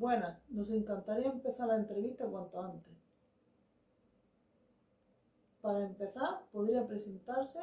Buenas, 0.00 0.38
nos 0.48 0.70
encantaría 0.70 1.28
empezar 1.28 1.68
la 1.68 1.76
entrevista 1.76 2.24
cuanto 2.24 2.58
antes. 2.58 2.94
Para 5.60 5.84
empezar, 5.84 6.40
podría 6.52 6.86
presentarse. 6.86 7.58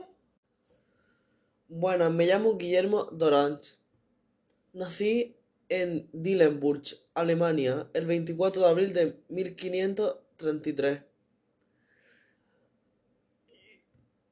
Buenas, 1.67 2.13
me 2.13 2.27
llamo 2.27 2.55
Guillermo 2.55 3.05
Doranch. 3.05 3.79
Nací 4.71 5.35
en 5.67 6.07
Dillenburg, 6.13 6.83
Alemania, 7.15 7.89
el 7.95 8.05
24 8.05 8.61
de 8.61 8.67
abril 8.67 8.93
de 8.93 9.19
1533. 9.29 11.01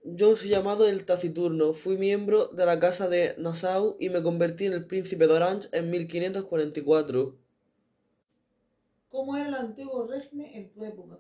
Yo 0.04 0.36
soy 0.36 0.50
llamado 0.50 0.88
el 0.88 1.06
Taciturno, 1.06 1.74
fui 1.74 1.98
miembro 1.98 2.50
de 2.50 2.68
la 2.68 2.78
Casa 2.80 3.10
de 3.10 3.34
Nassau 3.40 3.98
y 4.00 4.10
me 4.12 4.22
convertí 4.22 4.68
en 4.68 4.74
el 4.74 4.86
Príncipe 4.86 5.26
de 5.26 5.34
Orange 5.34 5.70
en 5.72 5.90
1544. 5.90 7.45
¿Cómo 9.16 9.38
era 9.38 9.48
el 9.48 9.56
antiguo 9.56 10.06
régimen 10.06 10.52
en 10.54 10.74
tu 10.74 10.84
época? 10.84 11.18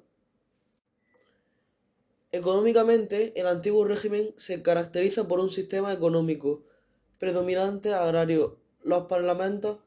Económicamente, 2.33 3.31
el 3.39 3.47
antiguo 3.47 3.85
régimen 3.85 4.33
se 4.35 4.61
caracteriza 4.61 5.29
por 5.29 5.39
un 5.39 5.49
sistema 5.49 5.93
económico 5.93 6.65
predominante 7.19 7.93
agrario. 7.93 8.59
Los 8.83 9.05
parlamentos 9.05 9.77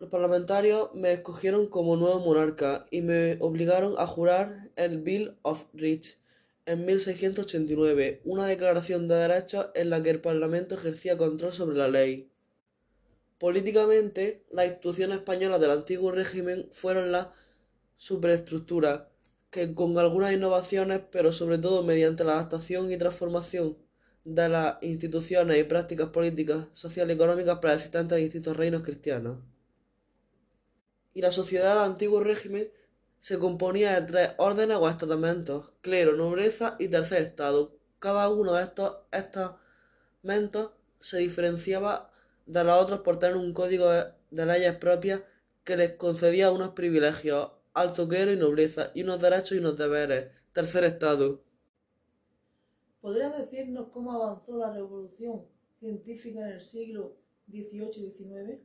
los 0.00 0.10
parlamentarios 0.10 0.92
me 0.94 1.12
escogieron 1.12 1.68
como 1.68 1.94
nuevo 1.94 2.18
monarca 2.18 2.86
y 2.90 3.02
me 3.02 3.36
obligaron 3.40 3.94
a 3.98 4.08
jurar 4.08 4.70
el 4.74 4.98
Bill 4.98 5.38
of 5.42 5.66
Rights 5.74 6.18
en 6.66 6.86
1689, 6.86 8.20
una 8.24 8.46
declaración 8.46 9.06
de 9.06 9.14
derechos 9.14 9.68
en 9.76 9.90
la 9.90 10.02
que 10.02 10.10
el 10.10 10.20
Parlamento 10.20 10.74
ejercía 10.74 11.16
control 11.16 11.52
sobre 11.52 11.76
la 11.76 11.86
ley. 11.86 12.32
Políticamente, 13.38 14.44
las 14.50 14.66
instituciones 14.66 15.18
españolas 15.18 15.60
del 15.60 15.70
antiguo 15.70 16.10
régimen 16.12 16.68
fueron 16.72 17.12
la 17.12 17.32
superestructura, 17.96 19.10
que 19.50 19.74
con 19.74 19.96
algunas 19.98 20.32
innovaciones, 20.32 21.00
pero 21.10 21.32
sobre 21.32 21.58
todo 21.58 21.82
mediante 21.82 22.24
la 22.24 22.34
adaptación 22.34 22.92
y 22.92 22.98
transformación 22.98 23.78
de 24.24 24.48
las 24.48 24.82
instituciones 24.82 25.58
y 25.58 25.64
prácticas 25.64 26.08
políticas, 26.10 26.66
sociales 26.72 27.14
y 27.14 27.16
económicas 27.16 27.58
preexistentes 27.58 28.18
en 28.18 28.24
distintos 28.24 28.56
reinos 28.56 28.82
cristianos 28.82 29.38
y 31.18 31.20
la 31.20 31.32
sociedad 31.32 31.74
del 31.74 31.82
antiguo 31.82 32.20
régimen 32.20 32.70
se 33.20 33.40
componía 33.40 34.00
de 34.00 34.06
tres 34.06 34.34
órdenes 34.36 34.76
o 34.76 34.88
estamentos, 34.88 35.72
clero, 35.80 36.12
nobleza 36.12 36.76
y 36.78 36.86
tercer 36.86 37.22
estado. 37.22 37.76
Cada 37.98 38.28
uno 38.28 38.52
de 38.52 38.62
estos 38.62 38.98
estamentos 39.10 40.70
se 41.00 41.18
diferenciaba 41.18 42.07
de 42.48 42.64
los 42.64 42.82
otros 42.82 43.00
por 43.00 43.18
tener 43.18 43.36
un 43.36 43.52
código 43.52 43.88
de, 43.90 44.46
leyes 44.46 44.74
propias 44.76 45.20
que 45.64 45.76
les 45.76 45.92
concedía 45.92 46.50
unos 46.50 46.70
privilegios, 46.70 47.52
alto 47.74 48.08
clero 48.08 48.32
y 48.32 48.36
nobleza, 48.36 48.90
y 48.94 49.02
unos 49.02 49.20
derechos 49.20 49.52
y 49.52 49.58
unos 49.58 49.76
deberes, 49.76 50.32
tercer 50.52 50.84
estado. 50.84 51.42
¿Podrías 53.00 53.38
decirnos 53.38 53.88
cómo 53.92 54.12
avanzó 54.12 54.56
la 54.56 54.72
revolución 54.72 55.44
científica 55.78 56.40
en 56.40 56.54
el 56.54 56.60
siglo 56.60 57.16
XVIII 57.48 58.06
y 58.06 58.12
XIX? 58.12 58.58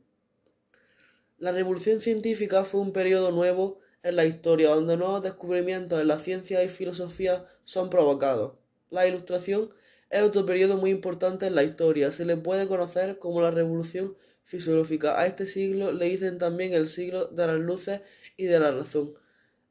La 1.38 1.52
revolución 1.52 2.00
científica 2.00 2.64
fue 2.64 2.80
un 2.80 2.92
periodo 2.92 3.30
nuevo 3.32 3.80
en 4.02 4.16
la 4.16 4.24
historia 4.24 4.70
donde 4.70 4.96
nuevos 4.96 5.22
descubrimientos 5.22 6.00
en 6.00 6.08
la 6.08 6.18
ciencia 6.18 6.64
y 6.64 6.68
filosofía 6.68 7.46
son 7.64 7.90
provocados. 7.90 8.54
La 8.90 9.06
ilustración 9.06 9.70
es 10.10 10.22
otro 10.22 10.46
periodo 10.46 10.76
muy 10.76 10.90
importante 10.90 11.46
en 11.46 11.54
la 11.54 11.64
historia. 11.64 12.12
Se 12.12 12.24
le 12.24 12.36
puede 12.36 12.68
conocer 12.68 13.18
como 13.18 13.40
la 13.40 13.50
revolución 13.50 14.16
filosófica. 14.42 15.18
A 15.18 15.26
este 15.26 15.46
siglo 15.46 15.92
le 15.92 16.06
dicen 16.06 16.38
también 16.38 16.72
el 16.72 16.88
siglo 16.88 17.26
de 17.26 17.46
las 17.46 17.58
luces 17.58 18.00
y 18.36 18.44
de 18.44 18.60
la 18.60 18.70
razón. 18.70 19.14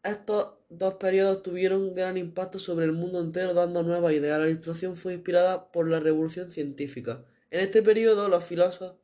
Estos 0.04 0.56
dos 0.70 0.96
periodos 0.96 1.44
tuvieron 1.44 1.94
gran 1.94 2.18
impacto 2.18 2.60
sobre 2.60 2.86
el 2.86 2.92
mundo 2.92 3.22
entero 3.22 3.54
dando 3.54 3.84
nuevas 3.84 4.14
ideas. 4.14 4.40
La 4.40 4.50
ilustración 4.50 4.96
fue 4.96 5.14
inspirada 5.14 5.72
por 5.72 5.88
la 5.90 6.00
revolución 6.00 6.52
científica. 6.52 7.24
En 7.52 7.62
este 7.62 7.82
periodo 7.82 8.28
los 8.28 8.44
filósofos 8.44 8.96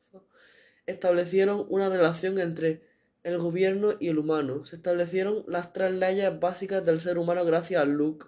establecieron 0.87 1.65
una 1.69 1.87
relación 1.87 2.39
entre 2.39 2.81
el 3.23 3.37
gobierno 3.37 3.93
y 3.99 4.09
el 4.09 4.17
humano. 4.17 4.65
Se 4.65 4.75
establecieron 4.75 5.43
las 5.47 5.71
tres 5.71 5.91
leyes 5.91 6.37
básicas 6.39 6.83
del 6.83 6.99
ser 6.99 7.17
humano 7.17 7.45
gracias 7.45 7.81
a 7.81 7.85
Luke. 7.85 8.25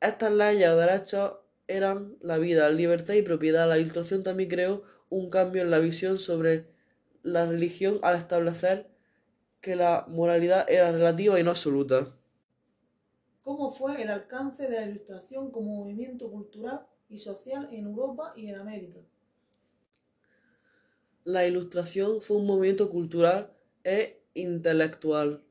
Estas 0.00 0.32
leyes 0.32 0.68
o 0.68 0.76
derechos 0.76 1.32
eran 1.76 2.16
la 2.20 2.38
vida, 2.38 2.68
la 2.68 2.74
libertad 2.74 3.14
y 3.14 3.22
propiedad. 3.22 3.68
La 3.68 3.78
Ilustración 3.78 4.22
también 4.22 4.48
creó 4.48 4.82
un 5.08 5.30
cambio 5.30 5.62
en 5.62 5.70
la 5.70 5.78
visión 5.78 6.18
sobre 6.18 6.66
la 7.22 7.46
religión 7.46 7.98
al 8.02 8.16
establecer 8.16 8.90
que 9.60 9.76
la 9.76 10.06
moralidad 10.08 10.70
era 10.70 10.92
relativa 10.92 11.38
y 11.38 11.42
no 11.42 11.50
absoluta. 11.50 12.16
¿Cómo 13.42 13.70
fue 13.70 14.02
el 14.02 14.10
alcance 14.10 14.68
de 14.68 14.80
la 14.80 14.86
Ilustración 14.86 15.50
como 15.50 15.76
movimiento 15.76 16.30
cultural 16.30 16.86
y 17.08 17.18
social 17.18 17.68
en 17.72 17.86
Europa 17.86 18.32
y 18.36 18.48
en 18.48 18.56
América? 18.56 19.00
La 21.24 21.46
Ilustración 21.46 22.22
fue 22.22 22.38
un 22.38 22.46
movimiento 22.46 22.90
cultural 22.90 23.52
e 23.84 24.22
intelectual, 24.34 25.44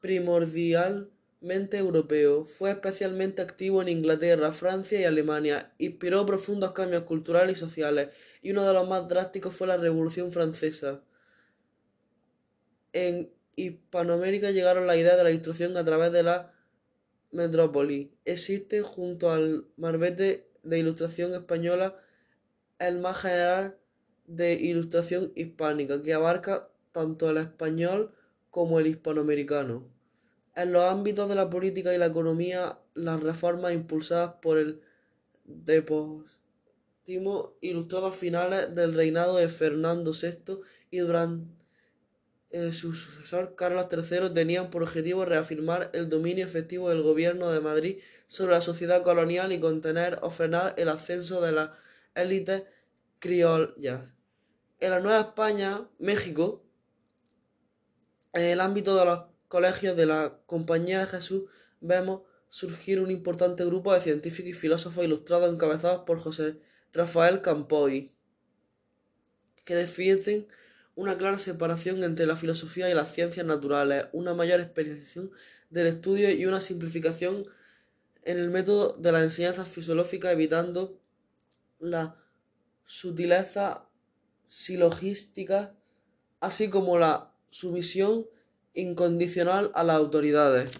primordialmente 0.00 1.17
europeo. 1.40 2.44
Fue 2.44 2.70
especialmente 2.70 3.42
activo 3.42 3.82
en 3.82 3.88
Inglaterra, 3.88 4.52
Francia 4.52 5.00
y 5.00 5.04
Alemania. 5.04 5.72
Inspiró 5.78 6.26
profundos 6.26 6.72
cambios 6.72 7.04
culturales 7.04 7.56
y 7.56 7.60
sociales, 7.60 8.10
y 8.42 8.50
uno 8.50 8.66
de 8.66 8.74
los 8.74 8.88
más 8.88 9.08
drásticos 9.08 9.54
fue 9.54 9.66
la 9.66 9.76
Revolución 9.76 10.32
Francesa. 10.32 11.02
En 12.92 13.30
Hispanoamérica 13.56 14.50
llegaron 14.50 14.86
las 14.86 14.96
ideas 14.96 15.16
de 15.16 15.24
la 15.24 15.30
Ilustración 15.30 15.76
a 15.76 15.84
través 15.84 16.12
de 16.12 16.22
la 16.22 16.54
metrópoli. 17.30 18.12
Existe 18.24 18.82
junto 18.82 19.30
al 19.30 19.66
marbete 19.76 20.50
de 20.62 20.78
Ilustración 20.78 21.34
española 21.34 21.96
el 22.78 22.98
más 22.98 23.18
general 23.18 23.76
de 24.26 24.54
ilustración 24.54 25.32
hispánica 25.34 26.02
que 26.02 26.14
abarca 26.14 26.70
tanto 26.92 27.30
el 27.30 27.38
español 27.38 28.14
como 28.50 28.78
el 28.78 28.86
hispanoamericano. 28.86 29.97
En 30.58 30.72
los 30.72 30.82
ámbitos 30.82 31.28
de 31.28 31.36
la 31.36 31.48
política 31.48 31.94
y 31.94 31.98
la 31.98 32.06
economía, 32.06 32.80
las 32.94 33.22
reformas 33.22 33.72
impulsadas 33.72 34.34
por 34.42 34.58
el 34.58 34.82
deportivo 35.44 36.26
ilustrado 37.60 38.06
a 38.06 38.12
finales 38.12 38.74
del 38.74 38.92
reinado 38.94 39.36
de 39.36 39.48
Fernando 39.48 40.10
VI 40.10 40.58
y 40.90 40.98
durante 40.98 41.46
su 42.72 42.92
sucesor 42.92 43.54
Carlos 43.54 43.86
III 43.88 44.30
tenían 44.34 44.68
por 44.70 44.82
objetivo 44.82 45.24
reafirmar 45.24 45.92
el 45.94 46.08
dominio 46.08 46.44
efectivo 46.44 46.88
del 46.88 47.02
gobierno 47.02 47.52
de 47.52 47.60
Madrid 47.60 47.98
sobre 48.26 48.54
la 48.54 48.60
sociedad 48.60 49.04
colonial 49.04 49.52
y 49.52 49.60
contener 49.60 50.18
o 50.22 50.30
frenar 50.30 50.74
el 50.76 50.88
ascenso 50.88 51.40
de 51.40 51.52
las 51.52 51.70
élites 52.16 52.64
criollas. 53.20 54.12
En 54.80 54.90
la 54.90 54.98
Nueva 54.98 55.20
España, 55.20 55.88
México, 56.00 56.64
en 58.32 58.42
el 58.42 58.60
ámbito 58.60 58.96
de 58.96 59.04
los 59.04 59.37
colegios 59.48 59.96
de 59.96 60.06
la 60.06 60.40
Compañía 60.46 61.00
de 61.00 61.06
Jesús, 61.06 61.44
vemos 61.80 62.22
surgir 62.50 63.00
un 63.00 63.10
importante 63.10 63.64
grupo 63.64 63.92
de 63.92 64.00
científicos 64.00 64.50
y 64.50 64.54
filósofos 64.54 65.04
ilustrados 65.04 65.52
encabezados 65.52 66.04
por 66.04 66.18
José 66.18 66.58
Rafael 66.92 67.42
Campoy, 67.42 68.12
que 69.64 69.74
defienden 69.74 70.48
una 70.94 71.18
clara 71.18 71.38
separación 71.38 72.02
entre 72.02 72.26
la 72.26 72.36
filosofía 72.36 72.90
y 72.90 72.94
las 72.94 73.12
ciencias 73.12 73.46
naturales, 73.46 74.06
una 74.12 74.34
mayor 74.34 74.60
especialización 74.60 75.30
del 75.70 75.86
estudio 75.86 76.30
y 76.30 76.46
una 76.46 76.60
simplificación 76.60 77.46
en 78.24 78.38
el 78.38 78.50
método 78.50 78.96
de 78.98 79.12
la 79.12 79.22
enseñanza 79.22 79.64
fisiológica, 79.64 80.32
evitando 80.32 81.00
la 81.78 82.16
sutileza 82.84 83.86
silogística, 84.46 85.74
así 86.40 86.70
como 86.70 86.98
la 86.98 87.32
sumisión 87.50 88.26
incondicional 88.78 89.72
a 89.74 89.82
las 89.82 89.96
autoridades. 89.96 90.70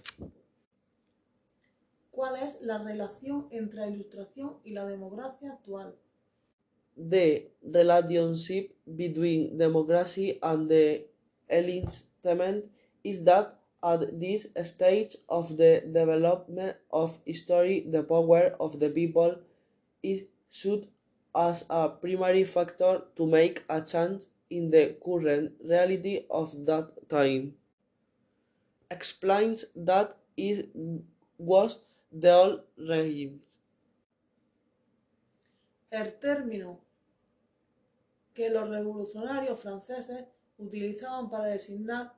¿Cuál 2.12 2.36
es 2.42 2.60
la 2.62 2.78
relación 2.78 3.48
entre 3.50 3.80
la 3.80 3.88
ilustración 3.88 4.58
y 4.64 4.72
la 4.72 4.86
democracia 4.86 5.52
actual? 5.52 5.94
The 6.96 7.52
relationship 7.62 8.74
between 8.86 9.58
democracy 9.58 10.38
and 10.42 10.68
the 10.68 11.08
enlightenment 11.48 12.64
is 13.04 13.24
that 13.24 13.58
at 13.82 14.18
this 14.18 14.48
stage 14.64 15.16
of 15.28 15.56
the 15.56 15.82
development 15.86 16.76
of 16.90 17.20
history 17.24 17.86
the 17.88 18.02
power 18.02 18.56
of 18.58 18.80
the 18.80 18.90
people 18.90 19.38
is 20.02 20.24
should 20.50 20.88
as 21.34 21.64
a 21.70 21.88
primary 21.88 22.44
factor 22.44 23.02
to 23.16 23.26
make 23.26 23.62
a 23.68 23.80
change 23.80 24.24
in 24.50 24.70
the 24.70 24.96
current 25.04 25.52
reality 25.62 26.26
of 26.30 26.54
that 26.66 26.90
time. 27.08 27.54
Explains 28.90 29.66
that 29.74 30.16
it 30.36 30.70
was 31.38 31.80
the 32.10 32.32
old 32.32 32.64
regime. 32.76 33.40
El 35.90 36.18
término 36.18 36.80
que 38.34 38.50
los 38.50 38.68
revolucionarios 38.68 39.58
franceses 39.58 40.26
utilizaban 40.58 41.28
para 41.28 41.46
designar 41.46 42.14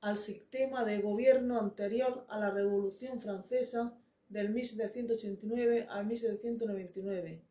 al 0.00 0.16
sistema 0.16 0.84
de 0.84 1.00
gobierno 1.00 1.58
anterior 1.58 2.24
a 2.28 2.38
la 2.38 2.50
Revolución 2.50 3.20
Francesa 3.20 3.94
del 4.28 4.50
1789 4.50 5.86
al 5.90 6.06
1799, 6.06 7.42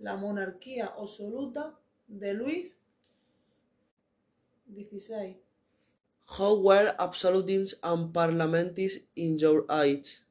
la 0.00 0.16
monarquía 0.16 0.86
absoluta 0.86 1.78
de 2.08 2.34
Luis 2.34 2.76
XVI. 4.68 5.40
How 6.28 6.54
were 6.54 6.94
absolutism 6.98 7.78
and 7.82 8.12
parlamentism 8.12 9.02
in 9.14 9.38
your 9.38 9.64
age? 9.68 10.22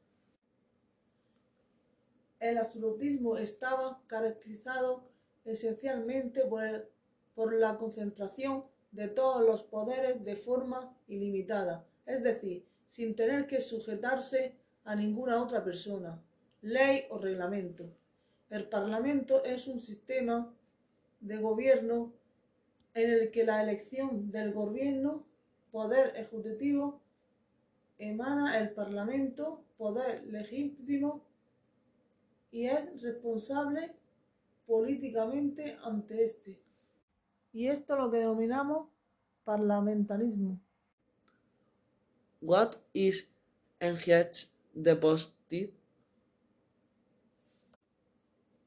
El 2.39 2.57
absolutismo 2.57 3.37
estaba 3.37 4.01
caracterizado 4.07 5.07
esencialmente 5.45 6.45
por, 6.45 6.91
por 7.33 7.53
la 7.53 7.77
concentración 7.77 8.65
de 8.91 9.07
todos 9.07 9.43
los 9.43 9.63
poderes 9.63 10.23
de 10.23 10.35
forma 10.35 10.95
ilimitada, 11.07 11.85
es 12.05 12.21
decir, 12.21 12.65
sin 12.87 13.15
tener 13.15 13.47
que 13.47 13.61
sujetarse 13.61 14.55
a 14.83 14.95
ninguna 14.95 15.41
otra 15.41 15.63
persona, 15.63 16.21
ley 16.61 17.05
o 17.09 17.17
reglamento. 17.17 17.89
El 18.49 18.69
Parlamento 18.69 19.43
es 19.43 19.67
un 19.67 19.81
sistema 19.81 20.53
de 21.19 21.37
gobierno 21.37 22.13
en 22.93 23.11
el 23.11 23.31
que 23.31 23.43
la 23.43 23.61
elección 23.61 24.31
del 24.31 24.53
gobierno, 24.53 25.25
poder 25.75 26.15
ejecutivo, 26.15 27.01
emana 27.97 28.57
el 28.59 28.69
Parlamento, 28.69 29.65
poder 29.77 30.25
legítimo, 30.25 31.21
y 32.49 32.67
es 32.67 33.01
responsable 33.01 33.93
políticamente 34.65 35.77
ante 35.83 36.23
este. 36.23 36.61
Y 37.51 37.67
esto 37.67 37.97
lo 37.97 38.09
que 38.09 38.19
denominamos 38.19 38.87
parlamentarismo. 39.43 40.57
What 42.39 42.75
is 42.93 43.27
engaged 43.81 44.47
deposited? 44.73 45.71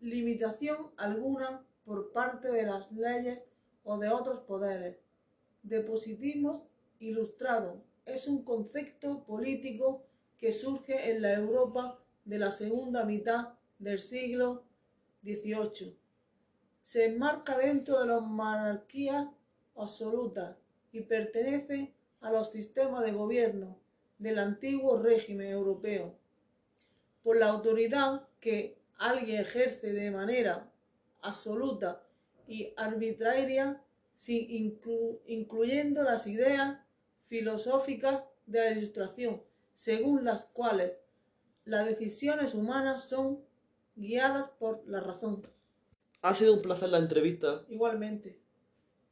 Limitación 0.03 0.91
alguna 0.99 1.65
por 1.87 2.13
parte 2.13 2.53
de 2.53 2.67
las 2.67 2.93
leyes 2.93 3.47
o 3.83 3.97
de 3.97 4.11
otros 4.11 4.41
poderes. 4.41 4.99
Depositismo 5.63 6.69
ilustrado 7.01 7.83
es 8.05 8.27
un 8.27 8.43
concepto 8.43 9.25
político 9.25 10.05
que 10.39 10.53
surge 10.53 11.11
en 11.11 11.23
la 11.23 11.35
Europa 11.35 11.99
de 12.25 12.39
la 12.39 12.51
segunda 12.51 13.05
mitad 13.05 13.55
del 13.79 14.01
siglo 14.01 14.65
XVIII. 15.23 15.97
Se 16.83 17.05
enmarca 17.05 17.59
dentro 17.59 18.01
de 18.01 18.07
las 18.07 18.23
monarquías 18.23 19.29
absolutas 19.77 20.57
y 20.93 21.03
pertenece 21.03 21.95
a 22.21 22.31
los 22.31 22.51
sistemas 22.51 23.05
de 23.05 23.13
gobierno 23.13 23.79
del 24.19 24.39
antiguo 24.39 24.97
régimen 24.97 25.49
europeo. 25.49 26.17
Por 27.23 27.37
la 27.37 27.49
autoridad 27.49 28.27
que 28.41 28.79
alguien 28.97 29.41
ejerce 29.41 29.93
de 29.93 30.11
manera 30.11 30.73
absoluta 31.21 32.03
y 32.47 32.73
arbitraria, 32.77 33.83
incluyendo 35.27 36.03
las 36.03 36.27
ideas 36.27 36.79
filosóficas 37.29 38.25
de 38.47 38.61
la 38.61 38.71
ilustración, 38.71 39.43
según 39.75 40.25
las 40.25 40.47
cuales 40.47 40.99
las 41.65 41.87
decisiones 41.87 42.55
humanas 42.55 43.05
son 43.05 43.45
guiadas 43.95 44.49
por 44.49 44.83
la 44.87 45.01
razón. 45.01 45.43
Ha 46.23 46.35
sido 46.35 46.55
un 46.55 46.63
placer 46.63 46.89
la 46.89 46.99
entrevista. 46.99 47.65
Igualmente. 47.69 48.41